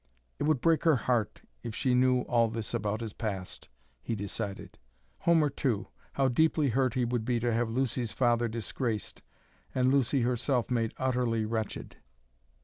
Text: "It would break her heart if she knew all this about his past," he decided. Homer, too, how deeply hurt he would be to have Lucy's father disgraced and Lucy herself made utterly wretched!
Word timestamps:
"It 0.39 0.45
would 0.45 0.61
break 0.61 0.83
her 0.85 0.95
heart 0.95 1.41
if 1.61 1.75
she 1.75 1.93
knew 1.93 2.21
all 2.21 2.47
this 2.47 2.73
about 2.73 3.01
his 3.01 3.13
past," 3.13 3.69
he 4.01 4.15
decided. 4.15 4.79
Homer, 5.19 5.51
too, 5.51 5.89
how 6.13 6.27
deeply 6.27 6.69
hurt 6.69 6.95
he 6.95 7.05
would 7.05 7.23
be 7.23 7.39
to 7.39 7.53
have 7.53 7.69
Lucy's 7.69 8.11
father 8.11 8.47
disgraced 8.47 9.21
and 9.75 9.93
Lucy 9.93 10.23
herself 10.23 10.71
made 10.71 10.91
utterly 10.97 11.45
wretched! 11.45 11.97